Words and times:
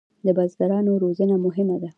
د 0.25 0.27
بزګرانو 0.37 0.91
روزنه 1.03 1.35
مهمه 1.45 1.75
ده 1.81 1.89